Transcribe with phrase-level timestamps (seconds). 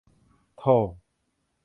[0.61, 0.77] โธ่